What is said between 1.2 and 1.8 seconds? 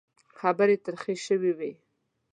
شوې وې.